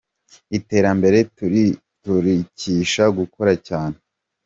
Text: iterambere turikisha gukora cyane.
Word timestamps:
iterambere 0.57 1.17
turikisha 2.03 3.03
gukora 3.17 3.51
cyane. 3.67 3.97